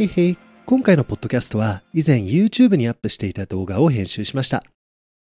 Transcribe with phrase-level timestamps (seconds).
[0.00, 0.38] へいへい。
[0.64, 4.64] 今回のポッドキャストは以前 YouTube にアップしていた動画を編集しました。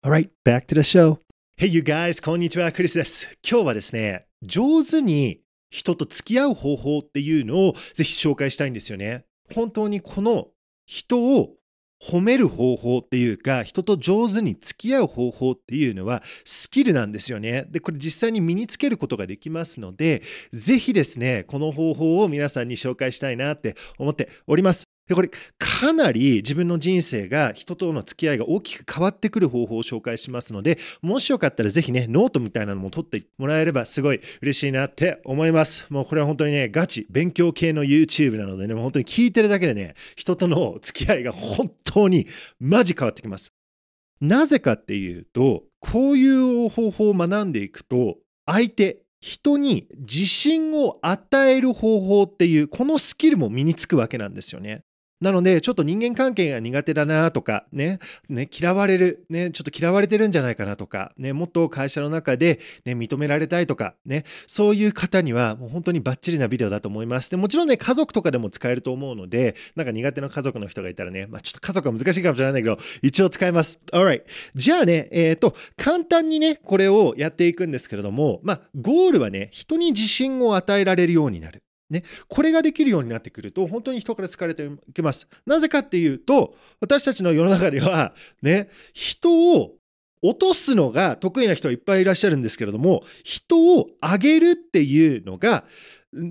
[0.05, 1.17] Alright, back to the show.
[1.57, 3.37] Hey you guys, こんにちは、クリスです。
[3.45, 9.25] 今日はですね、上手に人と付き合う方法っていうのをぜひ紹介したいんですよね。
[9.53, 10.47] 本当にこの
[10.85, 11.55] 人を
[12.01, 17.65] 褒める方法っていうか、人と上手に付き合う方法っていうのはスキルなんですよね。
[17.69, 20.21] で、これ実際に身につけることができますので、
[20.51, 24.88] ぜひですね、この方法を皆さんに紹介したいなって思っております。
[25.09, 35.87] で、これかなり自分の人生が人との付き合いが大きく変わってくる方法を紹介しますので、もしよかったらぜひね、ノートみたいなのも取ってもらえればすごい嬉しいなって思います。
[35.89, 42.27] もうこれは本当にね、ガチ、勉強系の YouTube なのでね、もう本当に聞いてるだけでね、人との付き合いが本当に
[42.59, 43.51] マジ変わってきます。
[44.21, 54.83] なぜかっていうと、こういう方法を学んでいくと、相手、人に自信を与える方法っていう、このスキルも身につくわけなんですよね。
[55.21, 67.29] なので、ちょっと人間関係が苦手だなとか、ね、ね、嫌われる、ね、ちょっと嫌われてるんじゃないかなとか、ね、もっと会社の中で、ね、認められたいとか、ね、そういう方には、もう本当にバッチリなビデオだと思います。
[67.29, 73.77] でもちろんね、家族とかでも使えると思うので、なんか苦手な家族の人がいたらね、まあ、ちょっと家族は難しいかもしれないけど、一応使えます。
[73.91, 74.23] Alright。
[74.55, 81.61] じゃあね、えっ、と、簡単にね、これをやっていくんですけれども、まあ、ゴールはね、人に自信を与えられるようになる。
[81.89, 85.27] ね、これができるようになってくると、本当に人から好かれていきます。
[85.45, 89.75] なぜかっていうと、私たちの世の中では、ね、人を
[90.21, 95.65] 落とすのが得意な人はいっぱいいらっしゃるんですけれども、人を上げるっていうのが、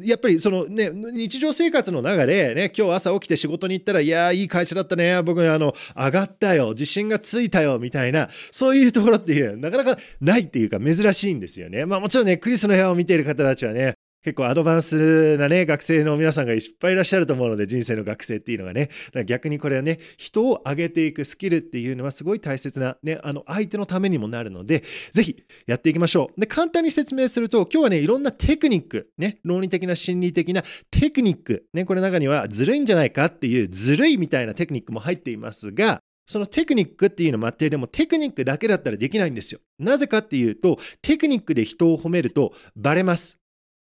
[0.03, 11.87] やっぱりそのね、日常生活の中でね、今日朝起きて仕事に行ったら、いやー、いい会社だったね、僕あの、上がったよ、自信がついたよ、みたいな、そういうところっていう、なかなかないっていうか珍しいんですよね。
[11.87, 13.95] まあもちろんね、クリスの部屋を見ている方たちはね、
[14.29, 26.39] 結構アドバンスなね、学生の皆さんがいっぱいいらっしゃると思うので、人生の学生っていうのがね、だから逆にこれはね、人を上げていくスキルっていうのはすごい大切な、ね、あの相手のためにもなるので、ぜひやっていきましょう。
[26.39, 39.61] で、簡単に説明すると、今日はね、いろんなテクニック、ね、論理的な心理的なテクニック、ね、これ中にはずるいんじゃないかっていうずるいみたいなテクニックも入っていますが、そのテクニックっていうのもあって、でもテクニックだけだったらできないんですよ。
[39.79, 43.39] なぜかっていうと、テクニックで人を褒めるとバレます。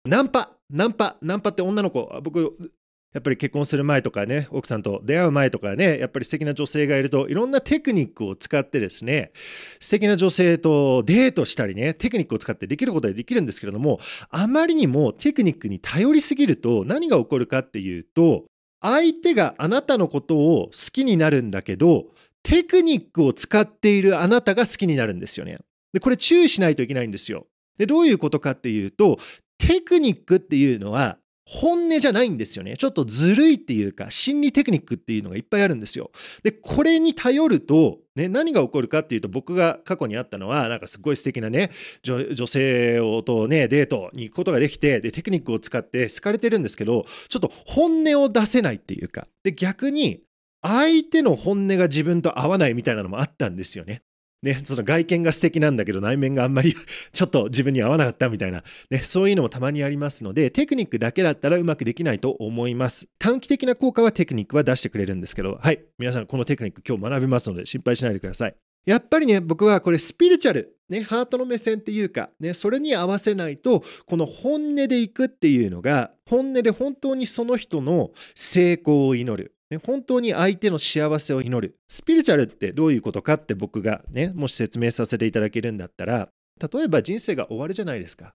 [0.05, 2.71] ナンパ、ナンパ、ナンパって女の子、僕、
[3.11, 9.31] やっぱり結婚する前とかね、奥さんと出会う前とかね、やっぱり素敵な女性がいると、いろんなテクニックを使ってですね、
[9.79, 13.99] 素敵な女性とデートしたりね、テクニックを使ってできることはできるんですけれども、
[14.29, 18.45] あまりにもテクニックに頼りすぎると何が起こるかっていうと、
[18.81, 22.05] 相手があなたのことを好きになるんだけど、
[22.43, 25.57] テクニックを使っているあなたが好きになるんですよね。
[25.93, 27.47] で、これ注意しないといけないんですよ。
[27.79, 29.17] で、どういうことかっていうと、
[29.59, 31.19] テクニックっていうのは
[31.51, 32.77] 本音じゃないんですよね。
[32.77, 36.11] ちょっとずるいっていうか、心理テクニックっていうのがいっぱいあるんですよ。
[36.43, 41.71] で、これに頼ると、ね、何が起こるかっていうと、僕が過去にあったのは、なんかすごい素敵なね、
[42.03, 50.21] 女性をとね、デートに行くことができて、で、テクニックを使って好かれてるんですけど、ちょっと本音を出せないっていうか、で、逆に、
[50.61, 54.03] 相手の本音が自分と合わないみたいなのもあったんですよね。
[54.41, 56.73] ね、その外見が素敵なんだけど内面があんまり
[57.11, 63.07] ちょっと自分に合わなかったみたいな、ね、そういうのもたまにありますので、テクニックだけだったらうまくできないと思います。
[63.19, 68.55] 短期的な効果はテクニックは出してくれるんですけど、はい、皆さんこのテクニック今日学びますので心配しないでください。
[68.85, 79.53] やっぱりね、僕はこれスピリチュアル、ね、ハートの目線っていうか、ね、それに合わせないと、この本音でいくっていうのが、本音で本当にその人の成功を祈る。
[79.69, 81.75] ね、本当に相手の幸せを祈る。
[81.87, 86.29] スピリチュアルってどういうことかって僕がね、もし説明させていただけるんだったら、
[86.73, 88.33] 例えば人生が終わるじゃないですか。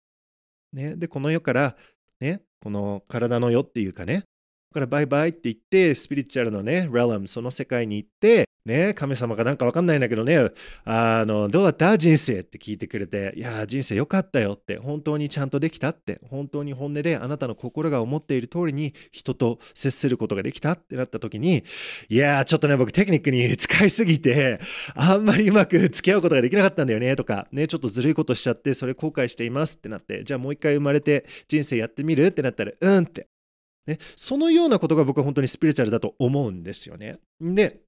[0.73, 1.77] ね、で、この世から、
[2.21, 4.25] ね、この体の世っていうかね、
[4.73, 10.51] からバイバイって言って、スピリチュアルのね、レラム、その世界に行って、ね、神様かなんかわかんないんだけどね、
[10.85, 11.97] あの、どうだった？
[11.97, 21.65] 人生って聞いてくれて、いや、人生良かったよって、本当にちゃんとできたって、本当に本音であなたの心が思っている通りに人と接することができたってなった時に、
[22.11, 24.61] いや、ちょっとね、僕テクニックに使いすぎて、
[24.95, 32.27] あんまりうまく付き合うことができなかったんだよねとか、ね、ちょっとずるいことしちゃって、それ後悔していますってなって、じゃあもう一回生まれて人生やってみる？
[32.27, 33.30] ってなったら、うんって。
[33.91, 37.19] ね、そのようなことが僕は本当にスピリチュアルだと思うんですよね。
[37.41, 37.81] で、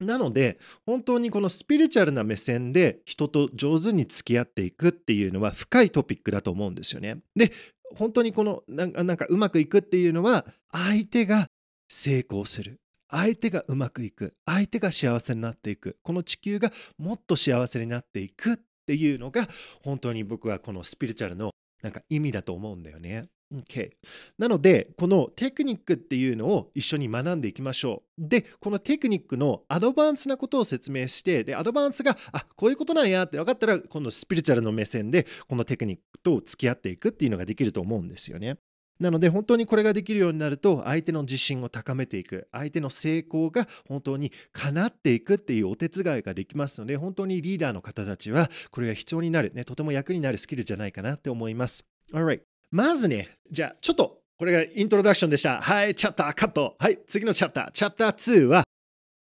[0.00, 7.18] なので、本当にこのスピリチュアルな目線で人と上手に付き合っていくっていうのは深いトピックだと思うんですよね。
[7.36, 7.52] で、
[7.94, 11.48] 本当にこのなんかうまくいくっていうのは相手が
[11.88, 12.80] 成功する。
[13.08, 14.34] 相手がうまくいく。
[14.44, 15.96] 相手が幸せになっていく。
[16.02, 18.56] この地球がもっと幸せになっていくっ
[18.86, 19.46] ていうのが
[19.82, 21.52] 本当に僕はこのスピリチュアルの
[21.82, 23.26] なんか意味だと思うんだよね。
[23.54, 23.92] Okay.
[24.36, 28.28] なので、このテクニックっていうのを一緒に学んでいきましょう。
[28.28, 38.56] で、このテクニックのアドバンスなことを説明して、で、アドバンスが、あ、こういうことなんやって分かったら、このスピリチュアルの目線で、このテクニックと付き合っていくっていうのができると思うんですよね。
[39.00, 51.84] なので本当にこれができるようになると相手の自信を高めていく相手の成功が本当に叶っていくっていうお手伝いができますので本当にリーダーの方たちはこれが必要になる、ね、とても役になるスキルじゃないかなって思います。
[52.12, 52.42] Alright
[52.74, 55.60] まずね、じゃあちょっとこれがイントロダクションでした。
[55.60, 56.74] はい、チャプターカット。
[56.80, 57.70] はい、次のチャプター。
[57.70, 58.64] チャプター2は、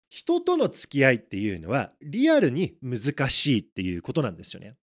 [0.09, 4.75] 人との付き合いっていうのはリアルに難しいっていうことなんですよね。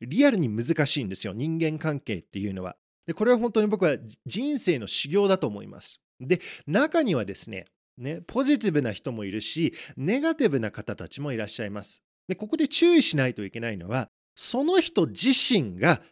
[0.00, 1.34] リアルに難しいんですよ。
[1.34, 2.74] 人間関係っていうのは。
[3.06, 3.96] で、これは本当に僕は
[4.26, 6.00] 人生の修行だと思います。
[6.18, 7.66] で、中にはですね、
[7.96, 12.02] ね、ポジティブな人もいるし、ネガティブな方たちもいらっしゃいます。
[12.26, 16.02] で、ここで注意しないといけないのは、その人自身が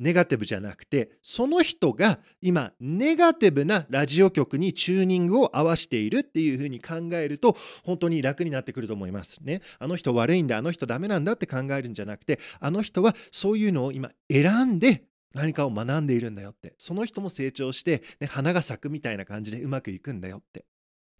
[0.00, 9.60] ネガティブじゃなくて、その人が今、ネガティブなラジオ局にチューニングを合わせているっていうふうに考えると、本当に楽になってくると思いますね。
[9.78, 15.04] あの人悪いんだ、あの人ダメなんだって考えるんじゃなくて、あの人はそういうのを今選んで
[15.34, 16.74] 何かを学んでいるんだよって。
[16.78, 20.64] その人も成長して、ね、花が咲くみたいな感じでうまくいくんだよって。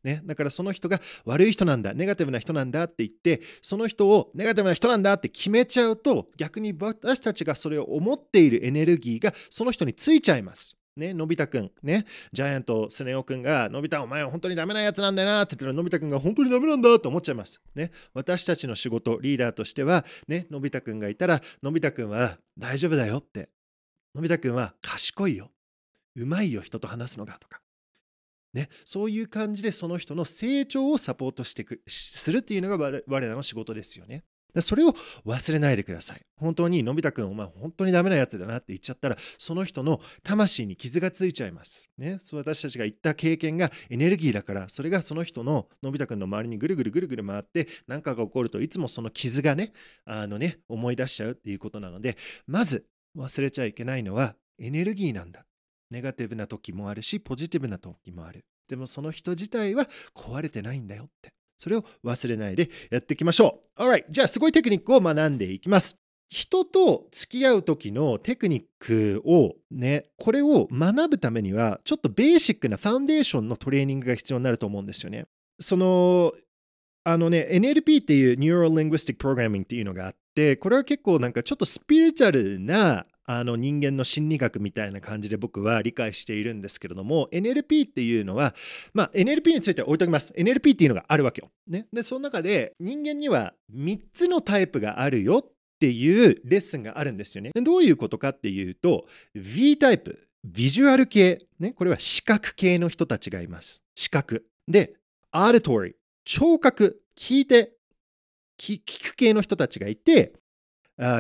[0.03, 10.77] ね、だからその人が悪い人なんだ、ネガティブな人なんだって言って、その人をネガティブな人なんだって決めちゃうと、逆に私たちがそれを思っているエネルギーがその人についちゃいます。
[10.97, 17.61] ね、のび太くん、ね、ジャイアントスネ夫くんが、のび太お前は本当にダメなやつなんだよなって言ったら、のび太くんが本当にダメなんだと思っちゃいます。
[17.75, 23.49] ね、私たちの仕事、リーダーとしては、ね、のび太くんがいたら、のび太くんは大丈夫だよって。
[24.15, 25.51] のび太くんは賢いよ。
[26.17, 27.61] うまいよ、人と話すのがとか。
[28.53, 34.25] ね、そういう感じでその人の成長をサポートしてくするっていうのが我らの仕事ですよね。
[34.59, 34.95] それを
[35.25, 36.23] 忘れないでください。
[36.37, 41.89] 本当にのび太くん、お前本当にダメなやつだなって言っちゃったら、その人の魂に傷がついちゃいます。
[41.99, 49.73] ね、そう私たちが言った経験がエネルギーだから、それがその人ののび太くんの周りにぐるぐるぐるぐる回って、何かが起こるといつもその傷がね、
[50.05, 52.87] あのね、思い出しちゃうっていうことなので、まず
[53.17, 55.45] 忘れちゃいけないのはエネルギーなんだ。
[55.91, 58.45] ネガティブな時もあるし、ポジティブな時もある。
[58.69, 61.33] でもその人自体は壊れてないんだよって。
[61.57, 63.83] それを忘れないでやっていきましょう。
[63.83, 65.97] Alright、じゃあすごいテクニックを学んでいきます。
[66.31, 75.27] 人と付き合う時のテクニックをね、これを学ぶためには、ちょっとベーシックなファンデーションのトレーニングが必要になると思うんですよね。
[75.59, 76.33] その、
[77.03, 88.55] あのね、NLP っていう Neural Linguistic Programming っていうのがあって、これは結構なんかちょっとスピリチュアルなあの人間の心理学みたいな感じで僕は理解しているんですけれども NLP っていうのは、
[88.93, 90.33] まあ、NLP については置いときます。
[90.37, 97.53] NLP っていうのがあるわけよ、ね、でその中で人間には3つのタイプがあるよっていうレッスンがあるんですよね。
[97.55, 103.83] どういうことかっていうと V タイプビジュアル系、ね、これは視覚系の人たちがいます。
[103.95, 104.47] 視覚。
[104.67, 104.95] で
[105.31, 105.95] アーデトリー
[106.25, 107.03] 聴覚。
[107.17, 107.75] 聞いて。
[108.61, 108.81] 聞
[109.13, 110.35] く系の人たちがいて、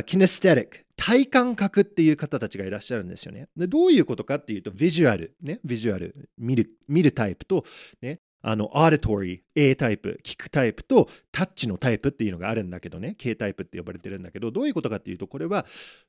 [0.05, 3.49] キネステティック体感覚っていう方たちがいらっしゃるんですよね。
[3.56, 7.64] でどういうことかっていうと、ビジュアル、ね、ビジュアル、見る見るタイプと、
[8.02, 15.64] ね、あの、アーデトリー、A タイプ、聞くタイプと、タッチのタイプっていうのがあるんだけどね、K タイプって呼ばれてるんだけど、どういうことかっていうと、これは、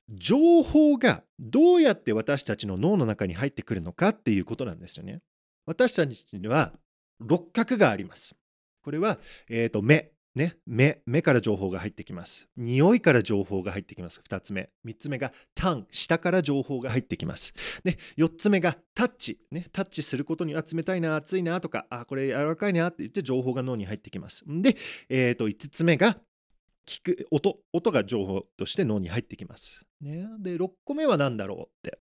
[0.09, 5.21] 情報がどうやって私たちの脳の中に入ってくるのかっていうことなんですよね。
[5.65, 6.73] 私たちには、
[7.19, 8.35] 六角があります。
[8.83, 9.19] これは、
[9.49, 12.47] えっ、ー、と、目、ね、目、目から情報が入ってきます。
[12.55, 14.21] 匂いから情報が入ってきます。
[14.27, 14.69] 2つ目。
[14.85, 17.53] 3つ目がタン、下から情報が入ってきます。
[17.83, 24.43] で、4つ目がタッチ、ね、タッチすることには冷たいな、熱いなとか、あ、これ柔らかいなって言って情報が脳に入ってきます。
[24.47, 24.77] で、
[25.09, 26.17] えー、と5つ目が
[26.85, 29.85] 聞く音、音が情報として脳に入ってきます。
[29.99, 31.99] ね、で、6個目は何だろうって。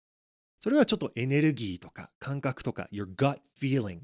[0.60, 4.00] それはちょっとエネルギーとか感覚とか、your gut feeling。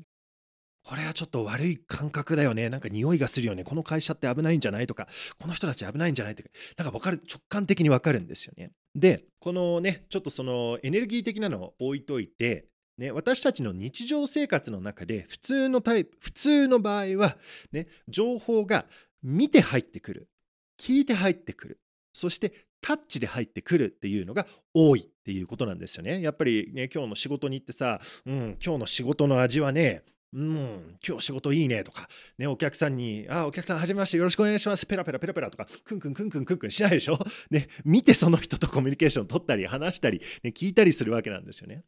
[0.86, 2.68] これはちょっと悪い感覚だよね。
[2.68, 3.64] なんか匂いがするよね。
[3.64, 8.70] この会社って危ないんじゃないとか、この人たち危ないんじゃないとか、なんか分かる、直感的に分かるんですよね。
[8.94, 12.66] で、このね、ちょっとそのエネルギー的なのを置いといて、
[12.98, 17.36] ね、私たちの日常生活の中で普通のタイプ、普通の場合は、
[17.72, 18.86] ね、情報が
[19.24, 20.28] 見て入ってくる、
[20.80, 21.80] 聞いて入ってくる、
[22.12, 26.22] そしてタッチで入ってくるっていうのが多いっていうことなんですよね。
[26.22, 30.04] やっぱりね、今日の仕事に行ってさ、うん、今日の仕事の味はね、
[30.36, 37.18] うん、今日仕事いいねとか、ね、お客さんに、あ、お客さんはじめまして、よろしくお願いします、ペラペラペラペラとか、クンクンクンクンクンクンしないでしょ
[37.50, 41.84] ね、見てその人とコミュニケーション取ったり、話したり、ね、聞いたりするわけなんですよね。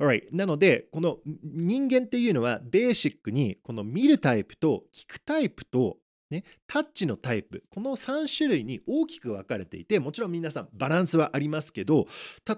[0.00, 0.34] Alright.
[0.34, 12.08] なので、この人間っていうのは、ベーシックに、この見るタイプと聞くタイプと、ね、タッチのタイプ、この3種類に大きく分かれていて、もちろん皆さんバランスはありますけど、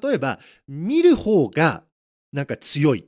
[0.02, 1.84] 例えば、見る方が
[2.32, 3.06] なんか強い。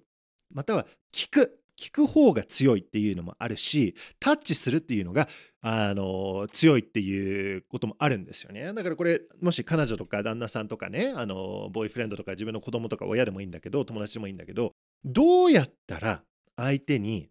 [0.52, 1.59] または聞く。
[1.80, 5.28] 聞く方が強いっていうのもあるし、タッチするっていうのが、
[5.62, 8.72] あの、強いっていうこともあるんですよね。
[8.75, 16.22] だからこれ、もし彼女とか旦那さんとかね、あの、ボーイフレンドとか自分の子供とか親でもいいんだけど、友達でもいいんだけど、どうやったら
[16.56, 17.30] 相手に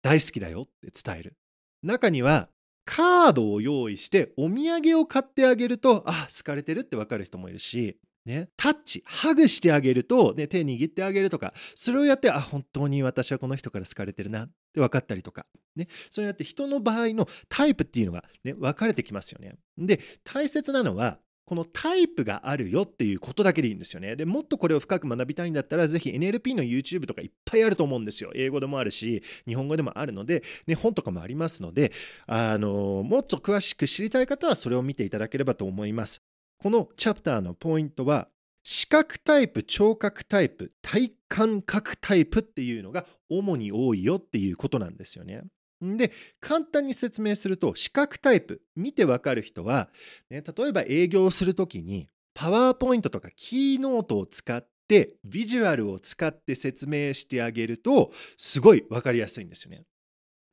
[0.00, 1.36] 大好きだよって伝える？
[1.82, 2.48] 中には、
[2.84, 19.54] カードを用意してお土産を買ってあげると、あ、好かれてるってわかる人もいるし、ね、タッチ、ハグしてあげると、ね、手握ってあげるとか、それをやって、あ、本当に私はこの人から好かれてるなって分かったりとか、ね、そうやって人の場合のタイプっていうのが、ね、分かれてきますよね。
[19.78, 24.16] で、大切なのは、このタイプがあるよっていうことだけでいいんですよね。
[24.16, 28.30] でもっとこれを深く学びたいんだったら、ぜひ NLP の YouTube とかいっぱいあると思うんですよ。
[28.34, 31.92] 英語でもあるし、日本語でもあるので、ね、本とかもありますので、
[32.26, 36.20] あのもっと詳しく知りたい方はそれを見ていただければと思います。
[36.58, 38.28] このチャプターのポイントは、
[38.64, 45.42] 視覚タイプ、聴覚タイプ、体感覚タイプっていうのが主に多いよっていうことなんですよね。
[45.80, 49.88] で、簡単に説明すると、視覚タイプ、見てわかる人は、
[50.30, 59.84] ね、例えば営業するときに、パワーポイントとかキーノートを使って、ビジュアルを使って説明してあげると、すごいわかりやすいんですよね。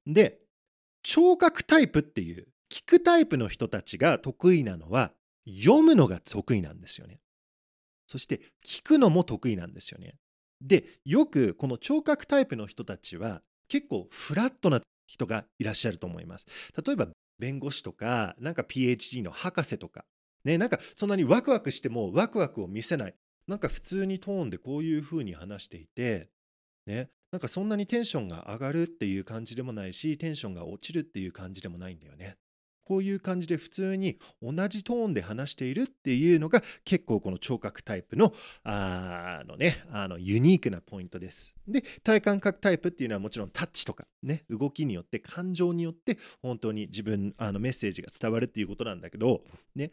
[0.05, 0.39] で、
[1.01, 5.11] 聴覚タイプっていう、聞くタイプの人たちが得意なのは、
[5.47, 7.19] 読むのが得意なんですよね。
[8.07, 10.15] そして聞くのも得意なんですよね。
[10.61, 16.45] で、よくこの聴覚タイプの人たちは結構フラットな人がいらっしゃると思います。
[16.85, 17.07] 例えば
[17.39, 20.05] 弁護士とか、なんか PhD の博士とか、
[20.43, 23.15] ね、なんかそんなにワクワクしてもワクワクを見せない。
[23.47, 26.29] なんか普通にトーンでこういうふうに話していて、
[26.87, 32.37] ね、なんかそんなにテンションが上がるっていう感じでもないし、テンションが落ちるっていう感じでもないんだよね。
[32.85, 41.53] こういう感じで普通に同じトーンで話しているっていうのが結構この聴覚タイプのあのねあのユニークなポイントです。
[41.67, 49.41] で体感覚タイプっていうのはもちろんタッチとかね動きによって感情によって本当に自分あのメッセージが伝わるっていうことなんだけど
[49.75, 49.91] ね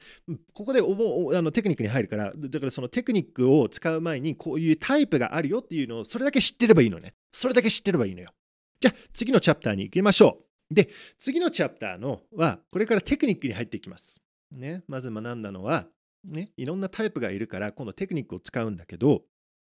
[0.53, 7.15] ここでおあのテクニックに入るからだからそのテクニックを使う前にこういうタイプがあるよっていうのをそれだけ知ってればいいのね。
[7.31, 8.33] それだけ知ってればいいのよ。
[8.81, 10.52] じゃあ次のチャプターに行きましょう。
[10.73, 10.89] で、
[11.19, 14.21] 次のチャプターのは、これからテクニックに入っていきます。
[14.51, 15.87] ね、まず学んだのは、
[16.25, 19.23] ね、いろんなタイプがいるから、今度テクニックを使うんだけど、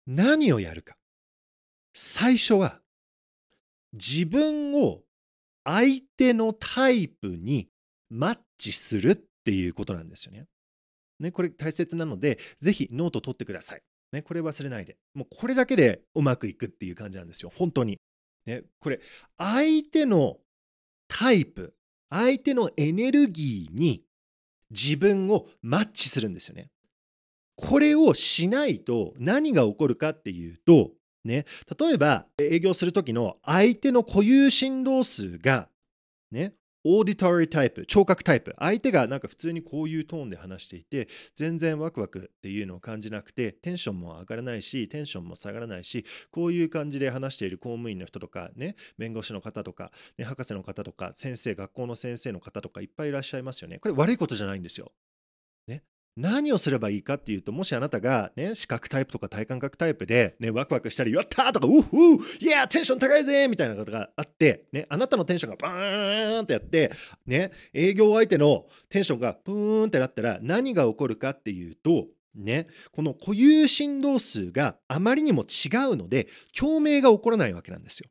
[0.07, 0.97] 何をやるか。
[1.93, 2.81] 最初は、
[3.93, 5.01] 自分を
[5.63, 7.69] 相手のタイプに
[8.09, 9.15] マッチするっ
[9.45, 10.47] ていうことなんですよね。
[11.19, 13.81] ね、これ大切なので、ぜひノート取ってください。
[14.11, 14.97] ね、これ忘れないで。
[15.13, 17.51] もうこれだけでうまくいくっていう感じなんですよ。
[17.53, 17.99] 本当に。
[18.45, 19.01] ね、これ、
[19.37, 20.39] 相手の
[21.09, 21.73] タイプ、
[22.09, 24.03] 相手のエネルギーに
[24.71, 26.69] 自分をマッチするんですよね。
[27.57, 30.91] これをしないと何が起こるかっていうと、
[31.25, 31.45] ね、
[31.77, 35.67] 例えば営業する時の相手の固有振動数が、
[36.31, 36.53] ね、
[36.91, 38.55] オーディタリータイプ、聴覚タイプ。
[38.57, 53.77] 相手がなんか普通にこういうトーンで話していて、全然ワクワクっていうのを感じなくて、テンションも上がらないし、テンションも下がらないし、こういう感じで話している公務員の人とか、ね、弁護士の方とか、ね、博士の方とか、先生、学校の先生の方とかいっぱいいらっしゃいますよね。
[53.77, 54.91] これ悪いことじゃないんですよ。
[56.19, 66.91] 何をすればいいかっていうと、もしあなたがね、視覚タイプとか体感覚タイプで、ね、ワクワクしたり、やったとか、うっふーいやテンション高いぜみたいなことがあって、ね、あなたのテンションがバーンってやって、
[67.25, 78.09] ね、営業相手のテンションがプーンってなったら何が起こるかっていうと、ね、この固有振動数があまりにも違うので、共鳴が起こらないわけなんですよ。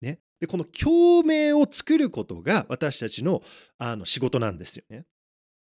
[0.00, 3.42] ね、でこの共鳴を作ることが私たちの
[3.78, 5.04] あの仕事なんですよね。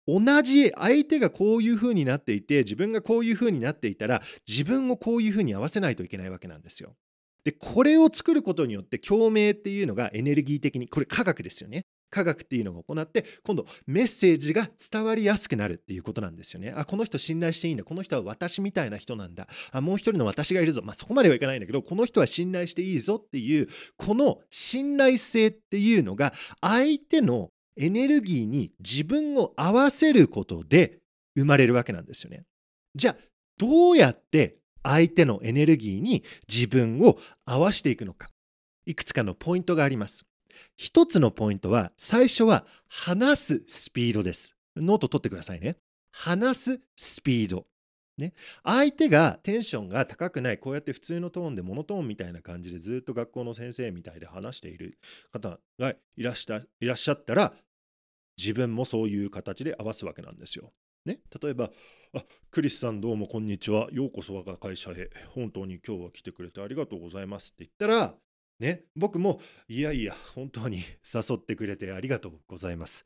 [0.07, 6.95] 同じ相手がこういう風になっていて自分がこういう風になっていたら自分をこういう風に合わせないといけないわけなんですよ。
[7.43, 11.85] でこれを作ることによって共鳴っていうのがエネルギー的にこれ科学ですよね。
[12.09, 16.71] 科学っていうのが行って今度メッセージが伝わりやすくなるっていうことなんですよね。
[16.75, 23.67] あこの人信頼していいんだこの人は私みたいな人なんだあもう一人の私がいるぞまあそこまではいかないんだけどこの人は信頼していいぞっていう
[23.97, 30.99] この信頼性っていうのが相手のエネルギーに自分を合わせることで
[31.35, 32.43] 生まれるわけなんですよね。
[32.95, 33.17] じゃあ
[33.57, 38.29] どうやって相手のエネルギーに自分を合わせていくのか。
[38.85, 40.25] いくつかのポイントがあります。
[40.75, 44.55] 一つのポイントは最初は話すスピードです。
[44.75, 45.77] ノート取ってくださいね。
[46.11, 47.65] 話すスピード。
[48.17, 54.99] ね、相手がテンションが高くないこうやって普通のトーンでモノトーンみたいな感じでずっと学校の先生みたいで話している
[55.31, 57.53] 方がいらっしゃいらっしゃったら
[58.37, 60.71] 自分もそういう形で合わすわけなんですよ。
[61.05, 61.69] ね、例えば、
[62.13, 63.89] あクリスさんどうもこんにちは。
[63.91, 65.09] ようこそ我が会社へ。
[65.29, 68.15] 本当に今日は来てくれてありがとうございますって言ったら、
[68.59, 73.05] ね、僕もいやいや、本当に誘ってくれてありがとうございます。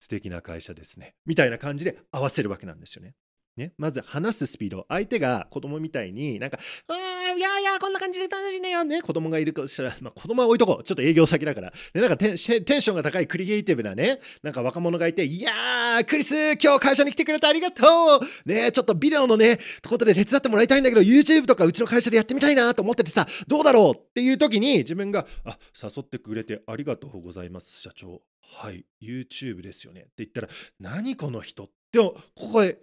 [0.00, 1.14] 素敵な会社ですね。
[1.24, 3.14] みたいな感じで合わせるわけなんですよね。
[3.60, 4.86] ね、まず話すスピード。
[4.88, 6.94] 相手が子供みたいになんか「あ
[7.32, 10.84] あいやいやこんな感じで楽しいねよね」子供がいるとしたら、まあ、子供は置いとこう。
[10.84, 11.72] ちょっと営業先だから。
[11.92, 28.22] でなんかテンションが高いクリエイティブなねなんか若者がいて「いやークリス今日会社に来てくれてありがとうねちょっとビデオのねことで手伝ってもらいたいんだけど YouTube とかうちの会社でやってみたいなと思っててさどうだろうっていう時に自分が「あ誘ってくれてありがとうございます社長。
[28.42, 30.48] はい YouTube ですよね」って言ったら
[30.80, 32.78] 「何この人」ってここで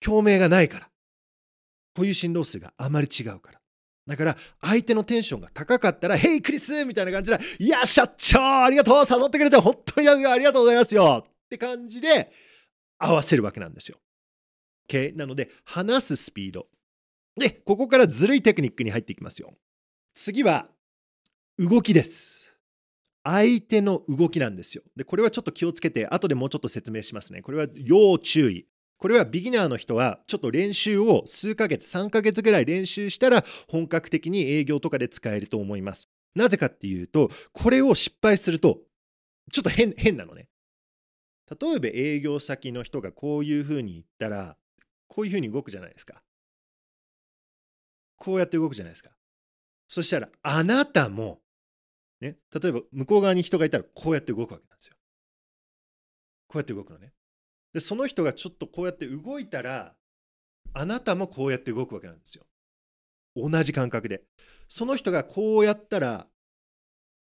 [0.00, 0.90] 共鳴がないから。
[1.94, 3.60] こういう振動数があまり違うから。
[4.06, 12.30] だから相手のテンションが高かったら「ヘイクリス!」みたいな感じで「いや社長ありがとう誘ってくれて本当にありがとうございますよ」って感じで
[12.98, 13.98] 合わせるわけなんですよ。
[14.88, 15.16] OK?
[15.16, 16.68] なので話すスピード。
[17.36, 19.52] でここからずるいテクニックに入っていきますよ。
[20.14, 20.70] 次は
[21.58, 22.56] 動きです。
[23.24, 24.84] 相手の動きなんですよ。
[24.94, 27.42] でこれはちょっと気をつけて後でもうちょっと説明しますね。
[27.42, 28.68] これは要注意。
[28.98, 36.08] これはビギナーの人はちょっと練習を数ヶ月、3ヶ月ぐらい練習したら本格的に営業とかで使えると思います。
[36.34, 38.80] なぜかっていうと、これを失敗すると
[39.52, 40.48] ちょっと変変なのね。
[41.60, 44.56] 例えば営業先の人がこういうふうに言ったら、
[45.08, 46.22] こういうふうに動くじゃないですか。
[48.16, 49.10] こうやって動くじゃないですか。
[49.88, 51.40] そしたら、あなたも、
[52.20, 54.96] ね、例えば向こう側に人がいたらこうやって動くわけなんですよ。
[56.48, 57.12] こうやって動くのね。
[57.76, 59.92] でその人がちょっとこうやって動いたら
[60.72, 62.46] あなたもこうやって動くわけなんですよ。
[63.36, 64.22] 同じ感覚で。
[64.66, 66.26] その人がこうやったら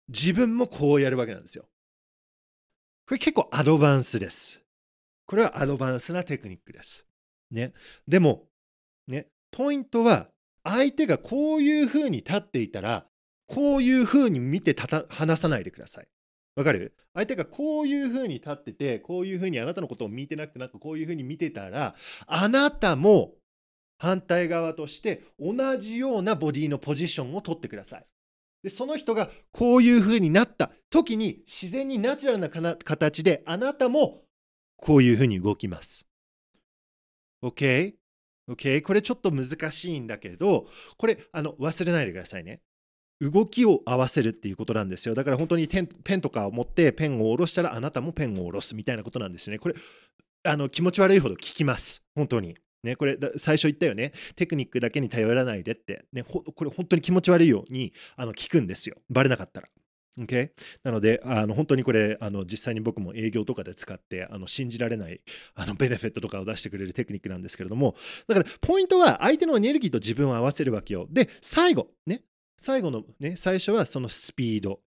[0.09, 1.69] 自分もこうやるわけなんですよ。
[3.07, 4.63] これ結構アドバンスです。
[5.27, 7.05] これはアドバンスなテクニックです。
[7.51, 7.75] ね。
[8.09, 8.49] でも
[9.09, 10.31] ねポイントは
[10.65, 13.05] 相手がこういうふうに立っていたら
[13.47, 14.75] こういうふうに見て
[15.11, 16.09] 話さないでください。
[16.57, 16.95] わかる？
[17.15, 21.95] 相手がこういうふうに立ってて、こういうふうにあなたのことを見てなくて、なんかこういうふうに見てたら、
[22.27, 23.35] あなたも
[23.99, 28.07] 反対側として同じようなボディのポジションを取ってください。
[28.63, 34.23] でその人がこういうふうになった時に自然にナチュラルな形であなたも
[34.77, 36.07] こういうふうに動きます。
[37.43, 37.95] OK?
[38.51, 38.83] OK?
[38.83, 40.67] これちょっと難しいんだけど、
[40.99, 42.61] これあの忘れないでくださいね。
[43.21, 45.15] 動きを合わせるっていうことなんですよ。
[45.15, 49.59] だから本当にペンとかを持ってペンを下ろしたらあなたもペンを下ろすみたいなことなんですよね。
[49.59, 49.75] これ
[50.45, 52.03] あの気持ち悪いほど効きます。
[52.15, 52.57] 本当に。
[52.83, 54.13] ね、これ最初言ったよね。
[54.37, 56.07] テクニックだけに頼らないでって。
[56.15, 58.97] ね、これ本当に気持ち悪いようにあの聞くんですよ。
[59.11, 59.69] バレなかったら。
[60.19, 60.51] Okay?
[60.83, 65.21] なのであの本当にこれあの実際に僕も営業とかで使ってあの信じられない
[65.55, 67.95] あのベネフィットとかを出してくれるテクニックなんですけれども
[68.27, 72.23] だからポイントは相手のエネルギーと自分を合わせるわけよで最後ね
[72.61, 74.81] 最後のね、最初はそのスピード。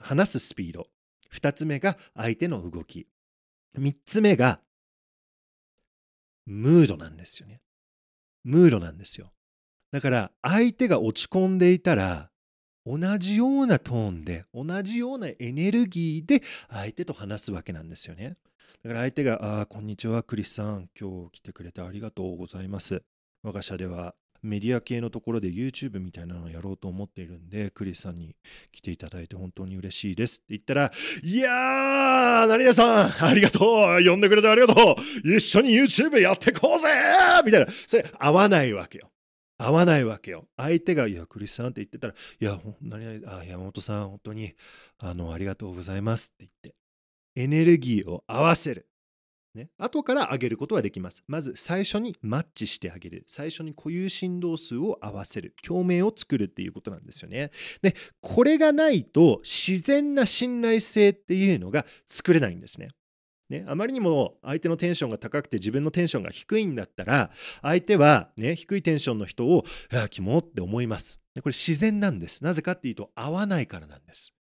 [0.00, 0.88] 話すスピード。
[1.30, 3.06] 二つ目が相手の動き。
[3.78, 4.60] 三つ目が
[6.46, 7.60] ムードなんですよね。
[8.42, 9.32] ムードなんですよ。
[9.92, 12.32] だから相手が落ち込んでいたら
[12.84, 18.36] 同じようなトーンで同じようなエネルギーで相手と話すわけなんですよね。
[18.82, 23.04] だから相手が「ああこんにちはクリスさん今日来てくれてありがとうございます」
[23.44, 28.34] 我が社ではメディア系のところで YouTube みたいなのをやろうと思っているんで、クリスさんに
[28.72, 36.88] 来ていただいて本当に嬉しいですって言ったら、いやー、成屋さん、ありがとう呼んでくれてありがとう一緒に YouTube やってこうぜ
[37.44, 39.12] みたいな、それ合わないわけよ。
[39.58, 40.48] 合わないわけよ。
[40.56, 44.54] 相手が、いや、クリスさんって言ってたら、いや、何々、あ、山本さん、本当に、
[44.98, 46.74] あの、ありがとうございますって言って、
[47.36, 48.88] エネルギーを合わせる。
[49.54, 51.22] ね、後から上げることはできます。
[51.26, 53.24] まず最初にマッチしてあげる。
[53.26, 55.54] 最初に固有振動数を合わせる。
[55.62, 57.50] 共鳴を作るっていうことなんですよね。
[57.82, 62.88] で、これがないと自然な信頼性っていうのが作れないんですね。
[63.52, 71.20] ね、あまりにも相手のテンションが高くて自分のテンションが低いんだったら相手は、ね、低いテンションの人を「ああキモ」って思います。
[71.42, 72.42] これ自然なんです。
[72.42, 74.32] なぜかっていうと合わないからなんです。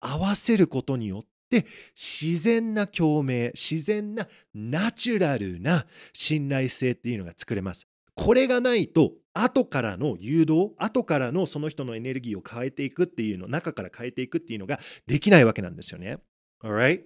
[0.00, 7.86] 合わせることによっで自然な共鳴自然なナチュラルな信頼性っていうのが作れます。
[8.14, 16.18] これがないと後からの誘導後からのその人のエネルギーを変えていくっていうの中から変えていくっていうのができないわけなんですよね。
[16.62, 17.02] Alright?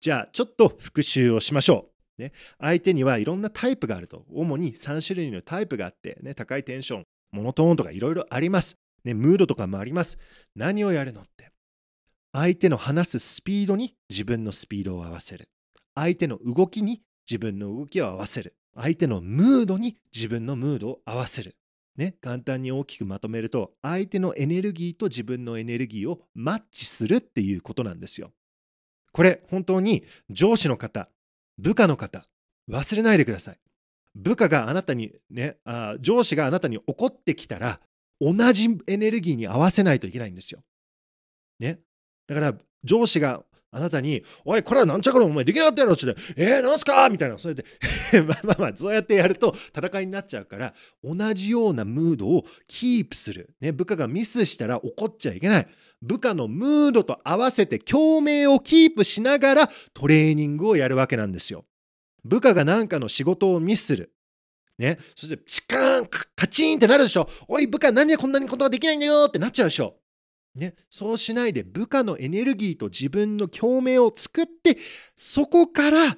[0.00, 2.22] じゃあちょっと復習をしましょう。
[2.22, 4.24] ね、相手にはいろんなタイプがあると。
[4.32, 10.18] 主に3種類のタイプがあって、ね、高いテンションモノトーンとかいろいろあります、ね、ムードとかもあります。
[10.54, 11.53] 何をやるのって。
[12.34, 15.50] 相手の話すスピードに自分のスピードを合わせる。
[15.94, 18.56] 相手の動きに自分の動きを合わせる。
[18.74, 21.56] 相手のムードに自分のムードを合わせる。
[21.96, 28.32] ね、簡単に大きくまとめると、相手のエネルギーと自分のエネルギーをマッチするっていうことなんですよ。
[29.12, 31.08] これ、本当に上司の方、
[31.56, 32.26] 部下の方、
[32.68, 33.60] 忘れないでください。
[34.16, 37.80] 部下があなたにね、あ上司があなたに怒ってきたら、
[38.20, 40.64] 同じエネルギーに合わせないといけないんですよ。
[41.60, 41.78] ね。
[42.26, 47.08] だから、上司があなたに、おい、これはなんちゃかのお前できなかったやろってって、えー、なんすか？
[47.10, 47.64] みたいな、そうやっ
[48.10, 53.54] てまあまあまあ、そうやってやると戦いになっちゃうから、同じようなムードをキープする。
[53.60, 55.68] ね、部下がミスしたら怒っちゃいけない。
[56.02, 61.64] 部下のムードと合わせて共鳴をキープしながらトレーニングをやるわけなんですよ。
[62.24, 64.12] 部下が何かの仕事をミスする。
[64.78, 64.98] ね。
[65.16, 66.06] そして、チカーン、
[66.36, 67.28] カチンってなるでしょ。
[67.48, 69.96] おい、部下、何でこんなにことができないんだよってなっちゃうでしょ。
[70.54, 74.78] ね、そうしないで部下のエネルギーと自分の共鳴を作って
[75.16, 76.16] そこから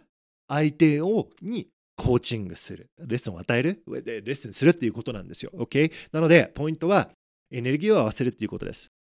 [0.49, 3.83] 相手をにコーチングするレッスンを与える？
[3.87, 5.51] レッスンするっていうことなんですよ。
[5.57, 5.90] OK?
[6.12, 7.09] なのでポイントは
[7.51, 8.90] エネルギーを合わせるっていうことです。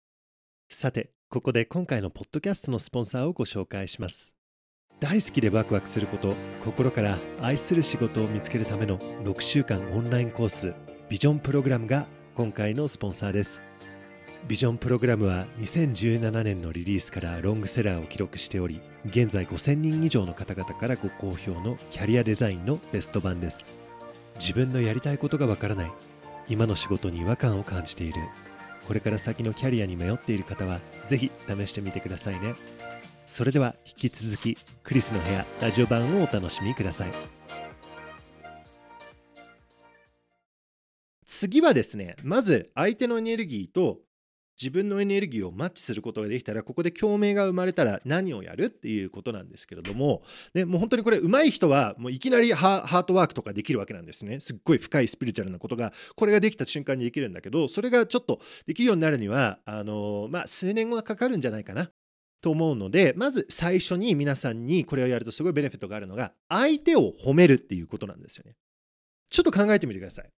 [0.70, 4.34] さてここで今回のポッドキャストのスポンサーをご紹介します。
[4.98, 10.72] 大好きでワクワクすること心から愛する仕事を見つけるための6週間オンラインコース
[11.10, 13.65] ビジョンプログラムが今回のスポンサーです。
[14.48, 23.80] ビジョンプログラムは2017年のリリースからロングセラーを記録しており現在5000人以上の方々からご好評のキャリアデザインのベスト版です。
[24.38, 25.92] 自分のやりたいことがわからない。
[26.48, 28.20] 今の仕事に違和感を感じている。
[28.86, 32.54] これから先のキャリアに迷っている方はぜひ試してみてくださいね。
[33.26, 37.10] それでは引き続きクリスの部屋ラジオ版をお楽しみください。
[41.24, 44.05] 次はですねまず相手のエネルギーと
[44.60, 50.22] 自分のエネルギーをマッチすることができたらここで共鳴が生まれたら何をやるっていうことなんですけれども、
[50.54, 54.40] ね、もう本当にこれ上手い人はもういきなりハートワークとかできるわけなんですね。
[54.40, 61.90] すっごい深いスピリチュアルなことがこれができた瞬間にできるんだけどそれがちょっとできるようになるにはあのまあ数年後はかかるんじゃないかな
[62.40, 68.54] と思うのでまず最初に皆さんにこれをやるとすごいベネフィットがあるのが相手を褒めるっていうことなんですよね。
[69.28, 70.30] ちょっと考えてみてください。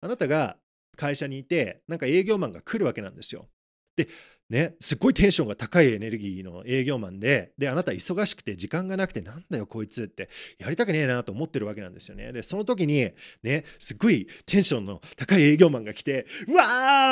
[0.00, 0.56] あなたが
[0.96, 3.48] 会社にいて、なんか営業マンが来るわけなんですよ。
[3.96, 4.08] で、
[4.52, 10.28] ね、すっごいテンションが高いエネルギーの営業マンで、で、あなた忙しくて時間がなくて、なんだよこいつって
[10.58, 12.32] やりたくねえなと思ってるわけなんですよね。
[12.32, 13.10] で、その時に、
[13.42, 16.64] ね、すっごいテンションの高い営業マンが来て、うわ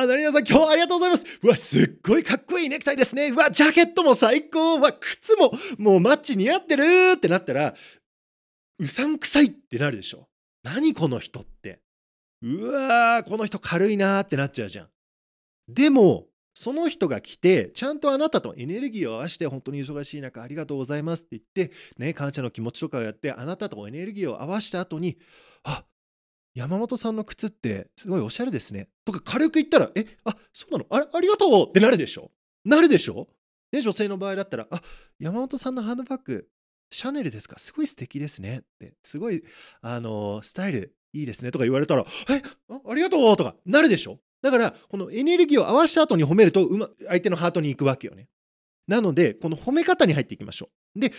[0.04, 6.82] ー、何々さん今日はありがとうございますうわ、すっごいかっこいいネクタイですねうわ、ジャケットも最高うわ、靴ももうマッチ似合ってる
[7.14, 7.74] ってなったら、
[8.78, 10.28] うさんくさいってなるでしょ。
[10.62, 11.80] 何この人って。
[12.42, 14.88] うわー、この人軽いなーってなっちゃうじゃん。
[15.68, 16.26] でも、
[16.60, 25.16] その人が来て、ちゃんとあなたとエネルギーを合わせて、本当に忙しい中、ありがとうございますって言って、ね、感謝の気持ちとかをやって、あなたとエネルギーを合わせた後に、
[25.64, 25.86] あ
[26.54, 28.90] 山本さんの靴ってすごいおしゃれですね。
[29.06, 30.86] とか軽く言ったら、え、あ、そうなの？
[30.90, 32.30] あありがとうってなるでしょ？
[32.66, 33.28] なるでしょ？
[33.72, 34.82] ね、女性の場合だったら、あ、
[35.18, 36.46] 山本さんのハンドバッグ、
[36.90, 37.58] シャネルですか？
[37.58, 39.42] すごい素敵ですねって、すごい、
[39.80, 44.18] あの、スタイルいいですねとか言われたら、えあありがとうとかなるでしょ？
[44.42, 46.68] だから、このエネルギーを合わせた後に褒めると、
[47.06, 48.28] 相手のハートに行くわけよね。
[48.86, 51.00] なので、この褒め方に入っていきましょう。
[51.00, 51.12] で、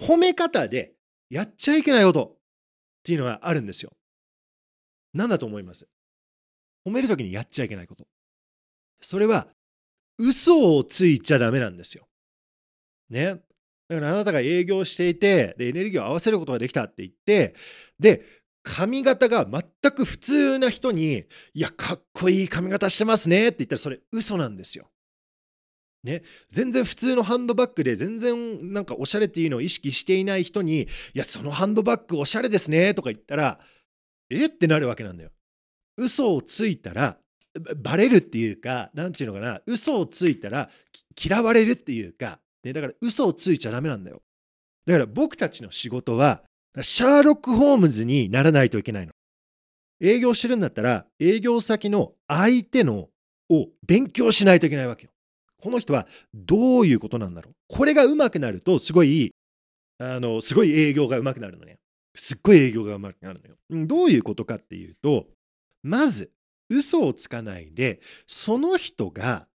[0.00, 0.92] 褒め方で
[1.30, 2.38] やっちゃいけないことっ
[3.04, 3.92] ていうのがあるんですよ。
[5.14, 5.88] 何だと思います？
[6.86, 8.06] 褒めるときにやっちゃいけないこと。
[9.00, 9.48] それは、
[10.18, 12.06] 嘘をついちゃダメなんですよ。
[13.08, 13.40] ね。
[13.88, 17.54] だからあなたが営業していて、で、エネルギーを合わせることができたって言って、
[17.98, 18.37] で、
[18.70, 24.90] 髪型が全く普通な人に、いや、かっこいい髪型してますねって言ったらそれ嘘なんですよ。
[26.04, 33.58] ね、全然普通のハンドバッグで全然なんかおしゃれっていうのを意識していない人に、いや、そのハンドバッグおしゃれですねとか言ったら、
[34.28, 35.30] えってなるわけなんだよ。
[35.96, 37.16] 嘘をついたら、
[37.78, 40.68] バレるっていうか、なんていうのかな、嘘をついたら
[41.20, 44.22] 嫌われるっていうか、ね、だから嘘をついちゃダメなんだよ。
[44.84, 46.42] だから僕たちの仕事は
[46.80, 49.12] シャーロック・ホームズにならないといけないの。
[50.00, 53.08] 営業してるんだったら、営業先の相手の
[53.50, 55.10] を勉強しないといけないわけよ。
[55.60, 57.54] この人はどういうことなんだろう。
[57.68, 59.34] これがうまくなると、すごい、
[59.98, 61.78] あの、すごい営業がうまくなるのね。
[62.14, 63.86] すっごい営業がうまくなるのよ。
[63.86, 65.26] どういうことかっていうと、
[65.82, 66.30] まず、
[66.70, 69.48] 嘘をつかないで、その人が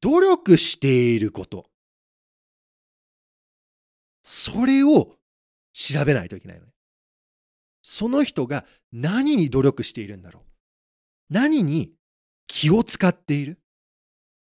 [0.00, 1.66] 努力していること。
[4.22, 5.15] それを
[5.76, 6.72] 調べないといけないのね。
[7.82, 10.42] その人が何に努力しているんだろう。
[11.28, 11.92] 何に
[12.46, 13.60] 気を使っている。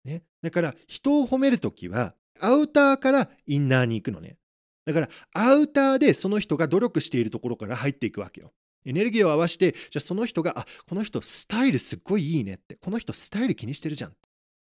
[0.04, 4.38] ね、だから人を褒めるときはアウターからインナーに行くのね。
[4.86, 8.52] だからアウターでその人が努力しているところから入っていくわけよ。
[8.86, 14.16] エネルギーを合わせて、じゃあその人が、あ、この人スタイルすっごいいいねって、この人スタイル気にしてるじゃん。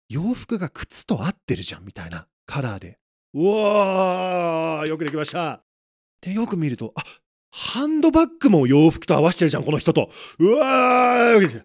[0.08, 2.98] 洋服が靴と合ってるじゃんみたいなカラーで。
[3.32, 5.64] うわー、よくできました。
[6.24, 7.02] で、よく見ると、あ、
[7.50, 10.10] ハンドバッグも洋服と合わせてるじゃん、この人と。
[10.38, 11.64] うわー、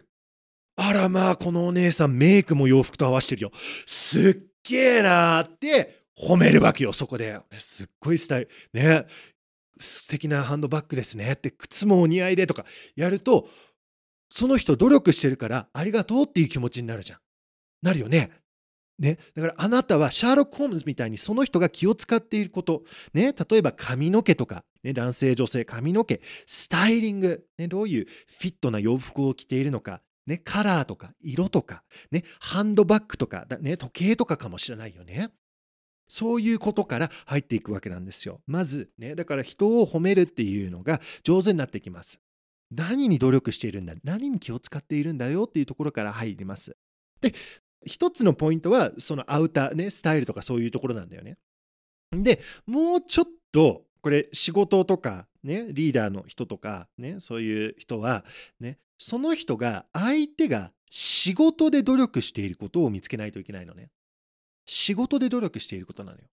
[0.75, 3.51] あらまあ、このお姉さんメイクも洋服と合わせてるよ。
[3.85, 7.39] すっげえなーって褒めるわけよ、そこで。
[7.57, 8.49] すっごいスタイル。
[8.73, 9.05] ね。
[9.79, 12.65] 素敵なハンドバッグですねって靴もお似合いでとか
[12.97, 13.47] やると
[14.29, 17.19] その人努力してるからありがとうっていう気持ちになるじゃん。
[17.81, 18.29] なるよね。
[18.99, 22.83] ね、だからあなたはシャーロック・ホームズみたいにその人が気を使っていること、
[23.13, 26.21] ね、例えば髪の毛とか、ね、男性女性髪の毛。
[26.45, 31.13] スタイリング、ね、どういうフィットな洋服を着ているのか、ね、カラーとか。
[31.21, 35.31] 色とか、ね、ハンドバッグとか、ね、時計とかかもしれないよね。
[36.09, 38.41] そういうことから入っていくわけなんですよ。
[38.47, 38.89] まず。
[38.97, 42.19] ね、だから人を褒めるっていうのが上手になってきます。
[42.71, 43.93] 何に努力しているんだ。
[44.03, 46.75] 何に気を使っているんだよっていうところから入ります。
[47.21, 47.33] で、
[47.85, 51.37] 一つのポイントはそのアウターね、スタイルとかそういうところなんだよね。
[52.11, 58.25] で、もうちょっとこれ仕事とかね、リーダーの人とかね、そういう人は
[58.59, 63.91] ね、その人が相手が仕事で努力していることを見つけないといけないのね。
[64.65, 66.25] 仕事で努力していることなのよ。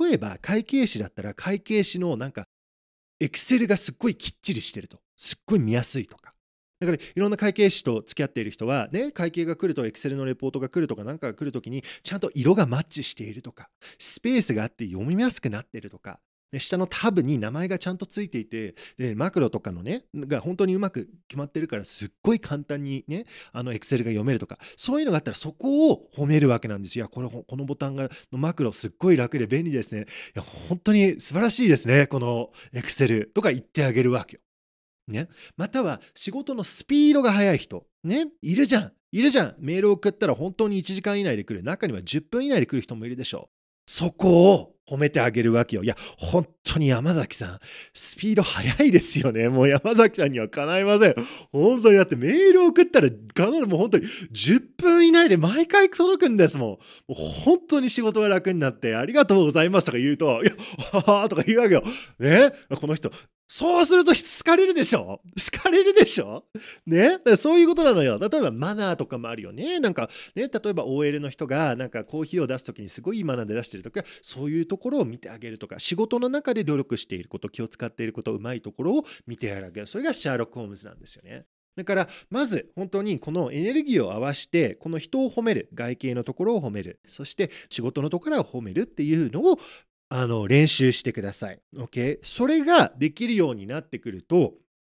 [0.00, 2.48] 例えば会計士だったら会計士のなんか
[3.20, 6.27] エクセルがすっごいきっちりしてるとすっごい見やすいとか
[6.80, 27.04] だからいろんな会計士と付き合っている人はね会計が来るとエクセルのレポートが来るとか何かが来るときにちゃんと色がマッチしているとかスペースがあって読みやすくなっているとかで下のタブに名前がちゃんとついていてでマクロとかのねが本当にうまく決まってるからすっごい簡単にねあのエクセルが読めるとかそういうのがあったらそこを褒めるわけなんですよ。
[27.04, 30.02] いやこれこのボタンがのマクロすっごい楽で便利ですね。
[30.02, 34.40] いや本当に素晴らしいですねこのエクセルとか言ってあげるわけよ。
[35.08, 43.58] ね、または仕事のスピードが速い人、ね、いるじゃんいるじゃんメール送ったら本当に1時間以内で来る中には10分以内で来る人もいるでしょう
[43.90, 45.82] そこを褒めてあげるわけよ。
[45.82, 47.58] いや、本当に山崎さん、
[47.94, 49.48] スピード速いですよね。
[49.48, 51.14] もう山崎さんにはかないません。
[51.52, 56.68] 本当にだってメール送ったら、かなりもう本当に10分以内で毎回届くんですもん。
[56.68, 56.78] も
[57.10, 60.52] う本当に仕事が楽になって、ありがとうございますとか言うと、いや、
[60.92, 61.82] ははとか言うわけよ。
[62.18, 63.10] ねこの人、
[63.48, 65.20] そうすると好かれるでしょ？
[65.52, 66.44] 好かれるでしょ？
[66.86, 67.18] ね？
[67.38, 68.18] そういうことなのよ。
[68.18, 69.80] 例えばマナーとかもあるよね。
[69.80, 79.86] なんかね、例えば OL の人がなんかコーヒーを出すときにすごいいいマナーで出してるとか、そういうところを見てあげるとか、仕事の中で努力していること、気を使っていること、うまいところを見てあげる。
[79.86, 81.46] それがシャーロック・ホームズなんですよね。
[81.74, 89.60] だからまず本当にこのエネルギーを合わせてこの人を褒める外形のところを褒めるそして仕事のところを褒めるっていうのを
[90.10, 91.60] あの練習してください。
[91.76, 92.18] OK?
[92.22, 94.54] それができるようになってくると、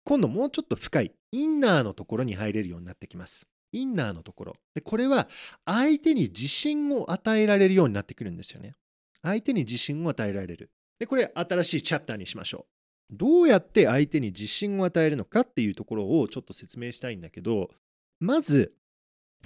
[0.04, 3.46] 今度もうちょっと深いインナーのところに入れるようになってきます。
[3.72, 4.56] インナーのところ。
[4.74, 5.28] で、これは
[5.64, 8.74] 相手に自信を与えられるようになってくるんですよね。
[9.22, 10.70] 相手に自信を与えられる。
[10.98, 12.66] で、これ新しいチャプターにしましょ
[13.10, 13.16] う。
[13.16, 17.70] どうやって相手に自信を与えるのかっていうところをちょっと説明したいんだけど、
[18.20, 18.74] まず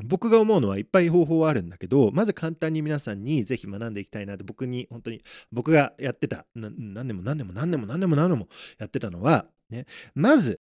[0.05, 10.61] 僕が思うのはいっぱい方法はあるんだけど、まず簡単に皆さんにぜひ学んでいきたいなって、僕に本当に、僕がやってた、何年も何年も何年も何年も何年もやってたのは、ね、まず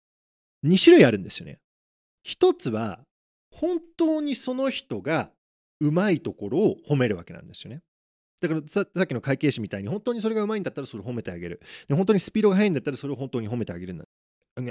[0.65, 1.59] 2種類あるんですよね。
[2.23, 3.01] 一つは、
[3.51, 5.31] 本当にその人が
[5.81, 7.83] うまいところを褒めるわけなんですよね。
[8.41, 11.61] だからさっきの会計士みたいに本当にそれがうまいんだったらそれを褒めてあげる。
[11.89, 14.09] 本当にスピードが速いんだったらそれを本当に褒めてあげる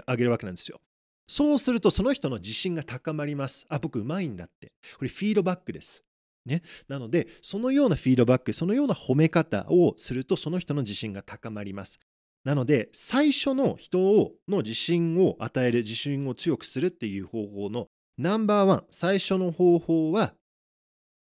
[0.05, 0.79] あげるわけなんですよ。
[1.27, 3.65] そうするとその人の自信が高まります。
[3.69, 4.71] あ、僕うまいんだって。
[4.97, 6.03] これフィードバックです。
[6.45, 11.99] ね、なので、そのようなフィードバック、そのような褒め方をすると、その人の自信が高まります。
[12.45, 17.87] なので、最初の人をの自信を与える、自信を強くするっていう方法の
[18.17, 20.33] ナンバーワン、最初の方法は、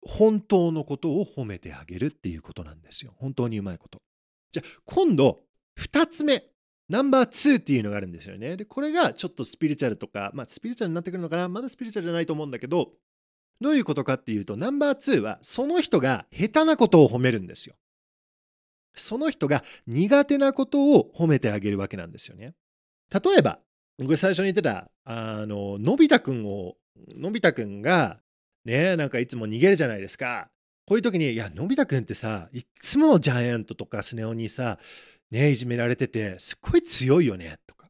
[0.03, 3.15] 本当のことを褒めてあげるっていうことなんですよ。
[3.17, 3.99] 本当にうまいこと。
[4.53, 5.43] じゃあ、今度、
[5.79, 6.45] 2つ目。
[6.89, 8.57] ナンバー2っていうのがあるんですよね。
[8.57, 11.49] で、これがちょっとスピリチュアルとか、まあスピリチュアルになってくるのかな？
[11.49, 12.93] まだスピリチュアルじゃないと思うんだけど、
[13.61, 17.75] どういうことかっていうと、ナンバー2はその人が下手なことを褒めるんですよ。
[18.95, 22.55] その人が苦手なことを褒めてあげるわけなんですよね。
[23.13, 23.59] 例えば、
[23.99, 26.77] これ最初に言ってた、あの、のび太くんを、
[27.15, 28.21] のび太くんが、
[28.65, 30.49] ね、なんかいつも逃げるじゃないですか。
[30.87, 34.79] こういう時に、いや、のび太くんってさ、いつもジャイアントとかスネ夫にさ、
[35.31, 37.89] ね、いじめられてて、すっごい強いよね、とか。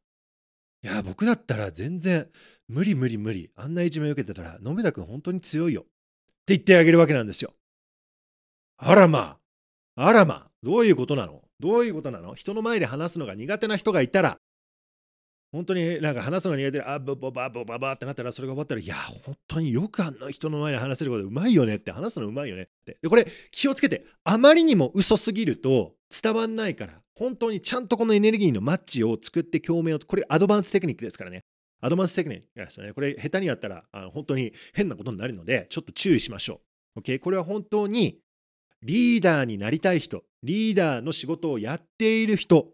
[0.82, 2.28] いや、僕だったら全然、
[2.68, 3.50] 無理無理無理。
[3.54, 5.82] あんないじめ受けてたら、野村君本当に強いよ。
[5.82, 5.84] っ
[6.46, 7.54] て言ってあげるわけなんですよ。
[8.78, 9.38] あらまあ。
[9.98, 11.42] あらま、どういうことなの？
[11.58, 12.34] どういうことなの？
[12.34, 14.38] 人の前で話すのが苦手な人がいたら、
[15.52, 18.94] 本当になんか話すのが苦手で、あ、ババババババってなったら、それが終わったら、いや、
[19.24, 22.98] 本当によくあんな人の前で話せることうまいよねって、話すのうまいよねって。
[23.00, 31.44] で、これ気をつけて、あまりにも嘘すぎると伝わんないから、本当にちゃんとこのエネルギーのマッチを作って共鳴を、これアドバンステクニックですからね。
[31.80, 32.92] アドバンステクニックですね。
[32.92, 36.60] これ下手にやったらあの本当に変なことになるので、ちょっと注意しましょ
[36.96, 37.00] う。
[37.00, 37.18] OK?
[37.18, 38.18] これは本当に
[38.82, 42.68] リーダーになりたい人、リーダーの仕事をやっている人、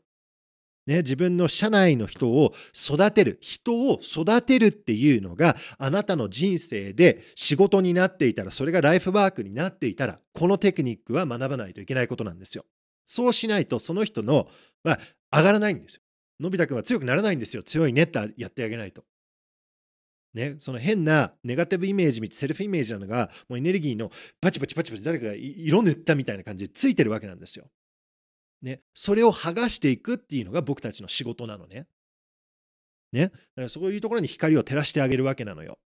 [0.86, 12.64] ね、自分の社内の人を育てる、人を育てるっていうのがあなたの人生で仕事になっていたら、それがライフワークになっていたら、このテクニックは学ばないといけないことなんですよ。
[13.04, 14.48] そうしないと、その人の、
[14.84, 14.98] ま
[15.30, 16.02] あ、上がらないんですよ。
[16.40, 17.62] のび太くんは強くならないんですよ。
[17.62, 19.04] 強いねってやってあげないと。
[20.34, 24.10] ね、その変なネガティブイメージ、セルフイメージなのが、もうエネルギーの
[24.40, 27.70] バチバチバチバチ誰かが色塗ったみたいな感じでついてるわけなんですよ。
[28.62, 31.86] ね、それを剥がしていくっていうのが僕たちの仕事なのね。
[33.12, 35.78] ね、だからそういうところに光を照らしてあげるわけなのよ。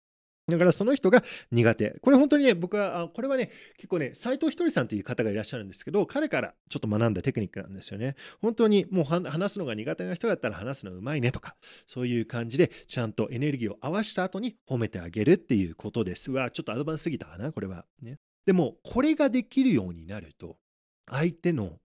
[0.46, 1.98] だからその人が苦手。
[2.02, 8.14] これ本当にね、僕は、これはね、結構ね、斎藤ひとりさんという方がいらっしゃるんですけど、彼からちょっと学んだテクニックなんですよね。
[8.42, 16.30] 本当にもう話すのが苦手な人だったら話すのうまいねとか、そういう感じでちゃんとエネルギーを合わした後に褒めてあげるっていうことです。
[16.30, 17.86] うわ、ちょっとアドバンスすぎたかな、これは。
[18.02, 18.18] ね。
[18.44, 20.58] でも、これができるようになると、
[21.06, 21.78] 相手の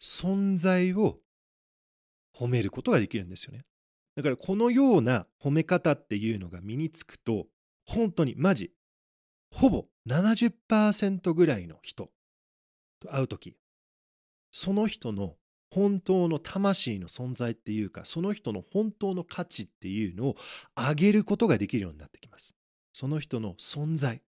[0.00, 1.18] 存在を
[2.34, 3.66] 褒めることができるんですよね。
[4.16, 7.46] だからこのような褒め方っていうのが身につくと、
[7.90, 8.70] 本当にマジ、
[9.52, 12.10] ほぼ70%ぐらいの人
[13.00, 13.56] と会うとき、
[14.52, 15.34] その人の
[15.70, 20.36] 本当の魂の存在っていうか、その人の本当の価値っていうのを
[20.76, 22.54] 上げることができるようになってきます。
[22.92, 24.22] その人の存在、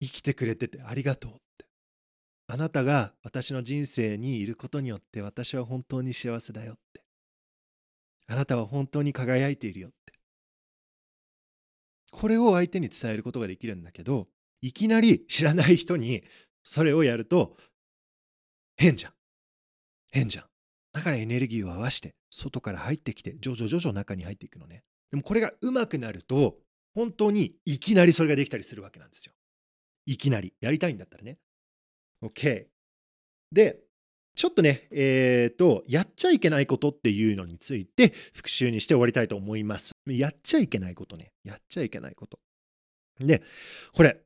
[0.00, 1.66] 生きてくれててありがとうって。
[2.46, 7.04] あなたが私の人生にいることによって私は本当に幸せだよって。
[8.28, 10.01] あなたは本当に輝いているよって。
[12.12, 14.28] これを相手に伝えることができるんだけど、
[14.60, 16.22] いきなり知らない人に
[16.62, 17.56] それをやると
[18.76, 19.12] 変じゃん。
[20.10, 20.44] 変じゃん。
[20.92, 24.84] だからエネルギーを合わせて外から入ってきて徐々徐々中に入っていくのね。
[25.10, 26.58] でもこれがうまくなると
[26.94, 29.32] 本当にいきなりそれができたりするわけなんですよ。
[30.04, 30.52] いきなり。
[30.60, 31.38] やりたいんだったらね。
[32.22, 32.66] OK。
[33.50, 33.80] で、
[34.34, 39.92] ちょっとね、えっ、ー、と、やっちゃいけないことっていうのについて復習にして終わりたいと思います。
[40.06, 41.32] やっちゃいけないことね。
[41.44, 42.38] やっちゃいけないこと。
[43.20, 43.42] で、
[43.92, 44.18] これ、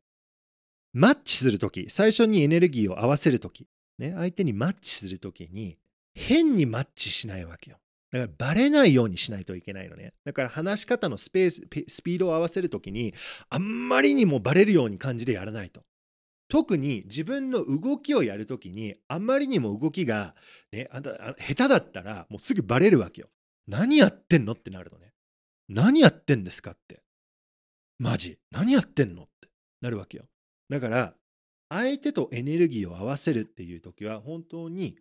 [0.93, 3.67] マッチするとき、最初にエネルギーを合わせるとき、
[3.99, 5.77] ね、相手にマッチするときに、
[6.15, 7.79] 変にマッチしないわけよ。
[8.13, 10.15] だからバレないようにしないといけないのね。
[10.25, 13.13] だから話し方のスペース、スピードを合わせるときに、
[13.51, 15.83] あんまりにもバレるように感じでやらないと。
[16.49, 20.35] 特に自分の動きをやるときに、あまりにも動きが、
[20.73, 23.29] ね、あ下手だったら、もうすぐバレるわけよ。
[23.67, 25.13] 何やってんのってなるのね。
[25.69, 27.03] 何やってんですかって。
[27.99, 28.39] マジ？
[28.51, 29.49] 何やってんのって
[29.81, 30.25] なるわけよ。
[30.69, 31.15] だから、
[31.69, 34.97] 相手とエネルギーを合わせるっていう時は、本当に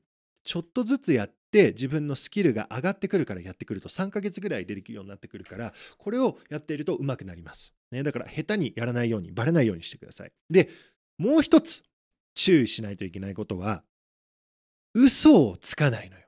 [0.45, 10.69] ちょっとずつやって自分のスキルが上がってくるからやってくると3ヶ月ぐらいできるようになってくるからこれをやっていると上手くなります、ね、だから下手にやらないようにバレないようにしてくださいで
[11.17, 11.83] もう一つ
[12.35, 13.83] 注意しないといけないことは、
[14.93, 16.25] 嘘をつかないのよ。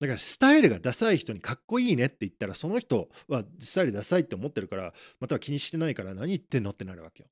[0.00, 7.28] だからスタイルがダサい人にかっこいいねって言ったら、その人はスタイルダサいって思ってるから、または気にしてないから何言ってんのってなるわけよ。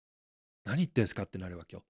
[0.65, 1.83] 何言ってんすかってなるわけよ。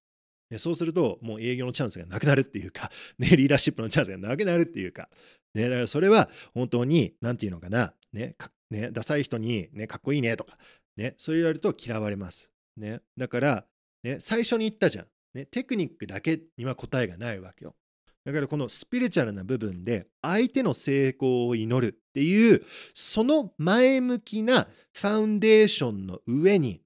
[0.49, 5.09] でそうすると、もう営業のチャンスがなくなるっていうか、ね、リーダーシップのチャンスがなくなるっていうか、
[5.53, 8.35] ね、だからそれは本当に、なんていうのかな、ね、
[8.69, 10.57] ねダサい人に、ね、かっこいいねとか、
[10.97, 12.51] ね、そう言われると嫌われます。
[12.75, 13.65] ね、だから、
[14.03, 15.45] ね、最初に言ったじゃん、ね。
[15.45, 17.75] テクニックだけには答えがないわけよ。
[18.23, 26.81] だからこのスピリチュアルな部分で相手の成功を祈るっていうその前向きなファウンデーションの上に、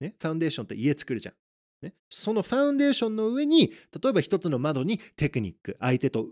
[0.00, 1.34] ね、ファウンデーションって家作るじゃん。
[1.82, 6.28] ね、そのファウンデーションの上に例えば一つの窓にテクニック相手と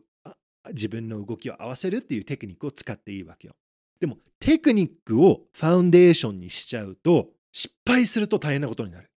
[0.72, 3.54] 自分の動きを合わせるっていうテクニックを使っていいわけよ。
[4.00, 9.11] でもテクニックをファウンデーションにしちゃうと失敗すると大変なことになる。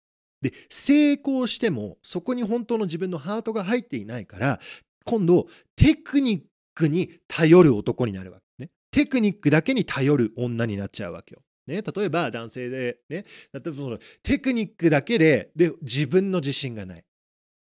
[0.42, 4.60] で、成功しても、そこに本当の自分のハートが入っていないから、
[5.04, 6.42] 今度、テクニッ
[6.74, 8.70] クに頼る男になるわけね。
[8.90, 11.42] テクニックだけに頼る女になっちゃうわけよ。
[11.66, 17.04] ね、例えば男性で、ね、例えばそのテクニックだけでで自分の自信がない、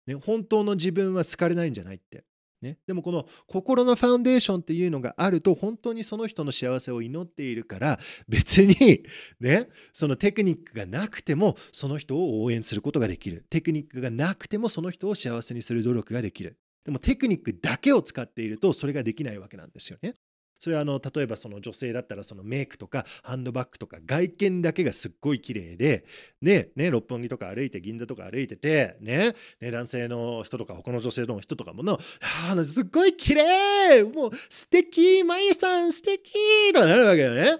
[0.06, 0.14] ね。
[0.14, 2.24] 本当の自分は好かれないんじゃないって。
[2.60, 9.04] ね、でもこの心のファウンデーションっていうのがあると本当にその人の幸せを祈っているから 別に
[9.38, 13.44] ねそのテクニックがなくてもその人を応援することができる。
[13.48, 16.58] テクニックがなくてもその人を幸せにする努力ができる。
[16.84, 20.14] でもテクニックだけを使っているとそれができないわけなんですよね。
[20.58, 26.04] それはあの例えばその女性だったらそのメイクとかハンドバッグとか外見だけがすっごい綺麗で、
[26.42, 36.32] ね、ね、六本木とか歩いて銀座とか歩いてて、ね、ね男性の人とか他の女性の人とかもの、あすっごい綺麗もう素敵まゆさん素敵
[36.72, 37.58] とかなるわけよね。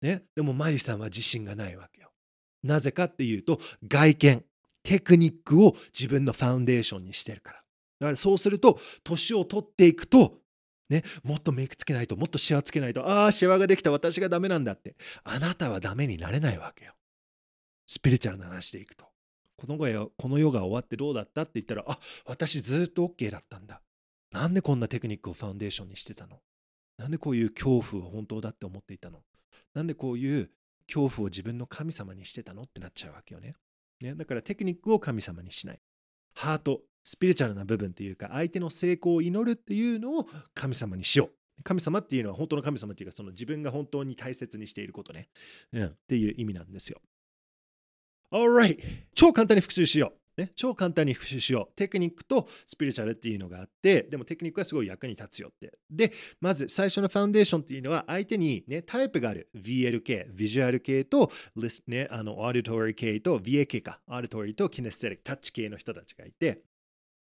[0.00, 2.10] ね、でもまゆさんは自信がないわけよ。
[2.62, 4.44] なぜかっていうと外見、
[4.82, 7.62] テクニックを自分のファウンデーションにしてるから。
[8.00, 10.38] だからそうすると年を取っていくと
[10.88, 14.96] ね、もっとメイクつけないと、もっとシワつけないと、ああ、シワができた、私がダメなんだって。
[15.24, 16.94] あなたはダメになれないわけよ。
[17.86, 19.06] スピリチュアルな話でいくと。
[19.56, 19.76] この
[20.16, 23.82] この世が終わってどうだったって言ったら、あ私ずっと OK だったんだ。
[24.30, 26.40] なんでこんなテクニックをファウンデーションにしてたの？
[26.96, 29.18] なんでこういう恐怖を本当だって思っていたの？
[29.74, 30.50] なんでこういう
[30.86, 32.62] 恐怖を自分の神様にしてたの？
[32.62, 33.54] ってなっちゃうわけよね。
[34.00, 35.80] ねだからテクニックを神様にしない。
[36.34, 41.62] ハート、スピリチュアルな部分っていうか、相手の成功を祈るっていうのを神様にしよう。
[41.62, 45.30] 神様っていうのは本当の神様っていうか、その自分が本当に大切にしていることね。
[45.72, 47.00] うん、っていう意味なんですよ。
[48.30, 48.78] Alright!
[49.14, 50.40] 超簡単に復習しよう。
[50.42, 51.76] ね、超簡単に復習しよう。
[51.76, 55.78] テクニックとスピリチュアルっていうのがあって、でもテクニックはすごい役に立つよって。
[55.90, 61.32] で、まず最初のファウンデーションっていうのは、相手に、ね、タイプがある VL 系、ビジュアル系と、
[61.86, 66.60] ね、あの auditory 系と VA 系か、 auditory と kinesthetic、タッチ系の人たちがいて、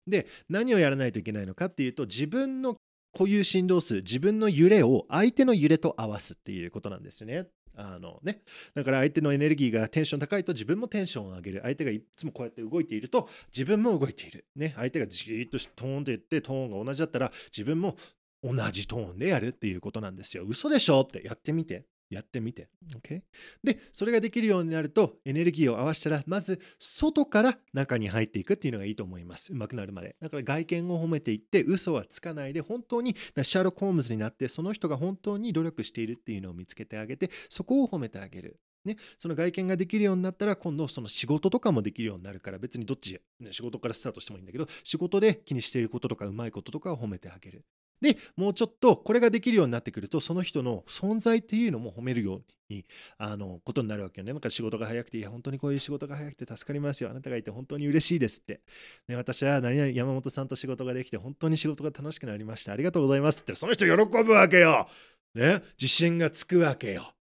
[0.09, 2.77] で、何をやらないといけないのかっていうと、自分の
[3.13, 7.47] 固有振動数、自分の揺れを相手の揺れと合わすっていうことなんですよね。
[7.75, 8.41] あのね、
[8.75, 11.61] だから相手のエネルギーがテンション高いと自分もテンションを上げる。
[11.63, 14.45] 相手がいつもこうやって動いていると自分も動いている。
[14.55, 17.95] ね、相手がじーっとトーンと言ってトーンが同じだったら自分も
[18.43, 20.43] 同じトーンでやるっていうことなんですよ。
[20.45, 21.01] 嘘でしょ？
[21.01, 21.85] ってやってみて。
[22.09, 22.67] やってみて。
[22.95, 23.21] Okay?
[23.63, 29.51] で、それができるようになると、エネルギーを合わせたら、まず外から中に入っていくっていうのがいいと思います。
[29.51, 30.15] うまくなるまで。
[30.19, 38.59] だから外見を褒めていって、嘘はつかないで、本当にシャーロック・ホームズになって、その人が本当に努力しているっていうのを見つけてあげて、そこを褒めてあげる。
[38.85, 47.65] ね、その外見ができるようになったら今度その仕事とかもできるようになるから別にどっち、ね、仕事からスタートしてもいいんだけど仕事で気にしていることとかうまいこととかを褒めてあげる
[48.01, 52.85] で、もうちょっとこれができるようになってくると、その人の存在っていうのも褒めるように、
[53.17, 54.31] あの、ことになるわけよね。
[54.31, 57.09] なんか仕事が早くて、いや、本当にこういう仕事が早くて助かりますよ。
[57.09, 58.61] あなたがいて本当に嬉しいですって。
[59.07, 62.73] ね、私は何々山本さんと仕事ができて、本当に仕事が楽しくなりました。
[62.73, 64.87] ありがとうございますって、その人喜ぶわけよ。
[65.35, 67.13] ね、自信がつくわけよ。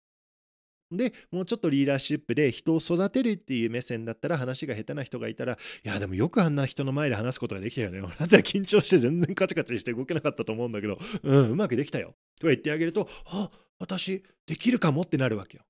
[0.91, 8.01] で、もうちょっとリーダーシップで人を育てるっていう目線だったら話が下手な人がいたら、いや、でもよくあんな人の前で話すことができたよね。
[8.03, 12.15] 俺だったら緊張して全然カチカチして動けなかったと思うんだけど、うん、うまくできたよ。
[12.39, 15.65] とか言ってあげると、あ、私できるかもってなるわけよ。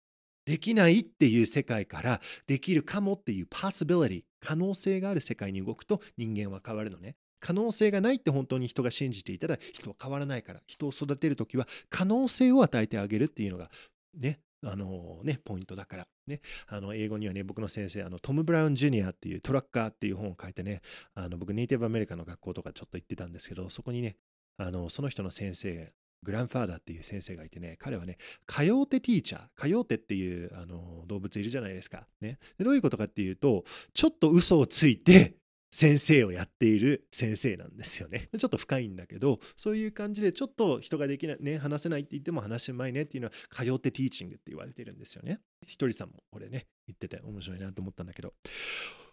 [0.44, 7.16] できないっていう世界からできるかもっていう possibility 可能性がある世界に動くと人間は変わるのね。
[7.40, 13.70] 可能性がないって本当に人が信じていたら人は変わらないから人を育てるときは可能性を与えてあげるっていうのが
[14.14, 16.08] ねあのね、ポイントだから。
[16.26, 20.80] ね、あの英語にはね、僕の先生、あのトム・ブラウン・ジュニアっていうトラッカーっていう本を書いてね、
[21.14, 24.16] あの僕、ネイティブアメリカの学校とかちょっと行ってたんですけど、そこにね、
[24.58, 25.92] あのその人の先生、
[26.22, 32.64] グランファーダーっていう先生がいてね、彼はね、カヨーテティーチャー、カヨーテっていうあの動物いるじゃないですか、ねで。
[32.64, 35.36] どういうことかっていうと、ちょっと嘘をついて、
[35.70, 38.28] 先生をやっている先生なんですよね。
[38.38, 45.40] ちょっと深いんだけど、そういう感じでちょっと人ができない、ね、話せないって言っても話うまいねっていうのは、通ってティーチングって言われてるんですよね。
[45.66, 48.34] ひとりさんもこれね、言ってて面白いなと思ったんだけど。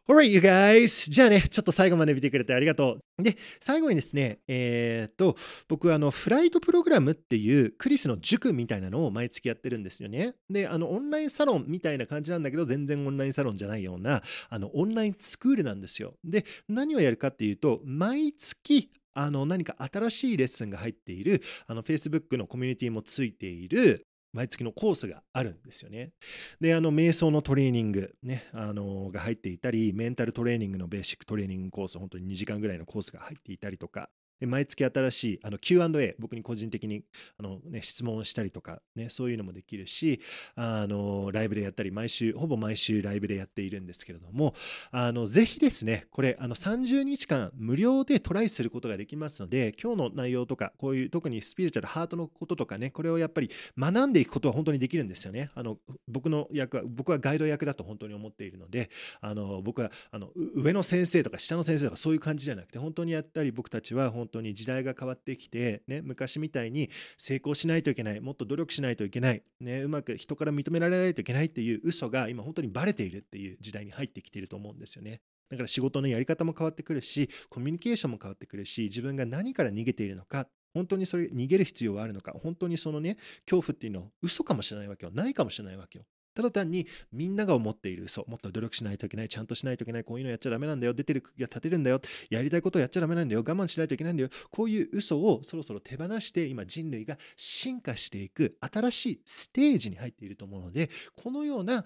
[0.05, 1.09] Alright, you guys.
[1.09, 3.23] じゃあね、ちょっと最後まで見てくれてありがとう。
[3.23, 5.37] で、最後にですね、えー、っと、
[5.69, 10.35] 僕、あの、フライトプログラムっていうクリスの塾みたいなのを毎月やってるんですよね。
[10.49, 16.15] で、あの、オンラインサロンみたいな感じなんだけど、全然オンラインサロンじゃないような、あの、オンラインスクールなんですよ。
[16.25, 26.11] で、何をやるかっていうと、毎月、あの何か新しいレッスンが入っているあの Facebook のコミュニティもついている毎月のコースがあるんですよね。
[26.59, 34.09] で、あの、瞑想のトレーニング、ね、あの、が入っていたり、メンタルトレーニングのベーシックトレーニングコース、本当に2時間ぐらいのコースが入っていたりとか、
[34.45, 37.03] 毎月新しいあの Q&A、僕に個人的に
[37.37, 40.21] あの、ね、質問をしたりとか、ね、そういうのもできるし
[40.55, 44.53] あの、ライブでやったり、毎週、ほぼ毎週ライブでやっているんですけれども、
[44.91, 55.51] あのぜひですね、これあの30日間無料でトライすることができますので、今日の内容とか、こういう特にスピリチュアル、ハートのこととかね、これをやっぱり学んでいくことは本当にできるんですよね。
[55.55, 55.77] あの
[56.07, 58.89] 僕の役は、僕はガイド役だと本当に思っているので、
[59.21, 75.21] あの僕はあの上の先生とか下の先生とかそういう感じじゃなくて、本当にやったり僕たちは本当に時代が変わってきて、ね、昔みたいに成功しないといけない、もっと努力しないといけない、ね、うまく人から認められないといけないっていう嘘が今本当にバレているっていう時代に入ってきていると思うんですよね。
[75.49, 85.11] だから仕事のやり方も変わってくるし、コミュニケーションも変わってくるし、自分が何から逃げているのか、本当にそれ逃げる必要があるのか、本当にそのね、恐怖っていうのは嘘かもしれないわけよ。
[85.11, 86.05] ないかもしれないわけよ。
[86.33, 101.85] ただ単にみんなが思っている嘘、もっと努力しないといけない、ちゃんとしないといけない、こういうのやっちゃダメなんだよ、出てる釘が立てるんだよ、やりたいことをやっちゃダメなんだよ、我慢しないといけないんだよ、こういう嘘をそろそろ手放して、今人類が進化していく新しいステージに入っていると思うので、このような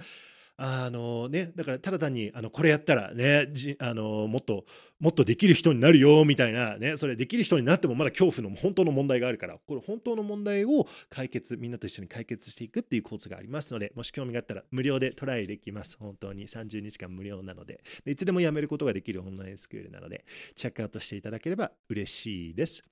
[0.60, 3.48] あのね、だからただ単にあのこれやったらね
[3.78, 4.66] あのもっと
[5.00, 15.96] もっとできる人になるよみたいなねそれできる人になってもまだ恐怖の本当の問題があるからこれ本当の問題を解決みんなと一緒に解決していくっていうコースがありますのでもし興味があったら無料でトライできます。
[16.00, 17.84] 本当に30日間無料なので。
[18.04, 22.84] でいつでもやめることができるオンラインスクールなのでチェックアウトしていただければ嬉しいです。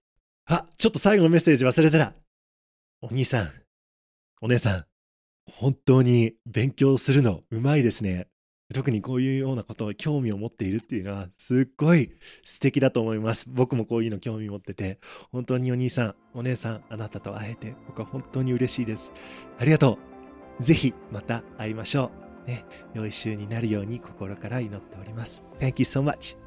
[0.45, 2.13] あちょっと最後のメッセージ忘れてた。
[3.01, 3.49] お兄さん。
[4.41, 4.94] お姉さん。
[5.47, 8.27] 本当に勉強するのうまいですね。
[8.73, 12.11] 特にこういうようなことを興味を持っているっていうのはすっごい
[12.43, 13.45] 素敵だと思います。
[13.47, 14.99] 僕もこういうの興味持ってて、
[15.31, 19.11] 本当にお兄さん、お姉さん、あなたと会えて僕は本当に嬉しいです。
[19.59, 19.99] ありがと
[20.59, 20.63] う。
[20.63, 22.11] ぜひまた会いましょ
[22.45, 22.47] う。
[22.47, 25.43] ね、良い週になるように心から祈っております。
[25.59, 26.44] Thank you so much.